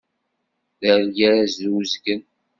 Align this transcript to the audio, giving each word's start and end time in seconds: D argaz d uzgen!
D 0.81 0.83
argaz 0.93 1.53
d 1.61 1.63
uzgen! 1.77 2.21